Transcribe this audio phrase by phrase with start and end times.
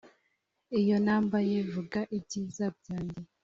[0.79, 3.21] iyo nambaye, vuga, ibyiza byanjye